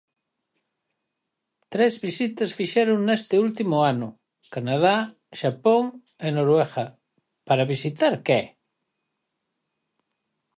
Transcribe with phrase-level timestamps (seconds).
[1.73, 4.09] Tres visitas fixeron neste último ano:
[4.55, 4.97] Canadá,
[5.39, 5.83] Xapón
[6.25, 6.85] e Noruega,
[7.47, 8.39] ¿para visitar que?